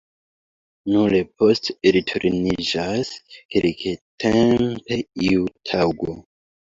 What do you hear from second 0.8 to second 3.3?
Nur poste elturniĝas